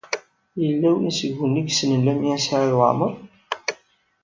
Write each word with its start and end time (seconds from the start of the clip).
Yella 0.63 0.89
win 0.95 1.13
seg-nwen 1.19 1.59
ay 1.59 1.65
yessnen 1.67 2.01
Lyamin 2.05 2.35
n 2.39 2.43
Saɛid 2.45 2.73
Waɛmeṛ? 2.77 3.13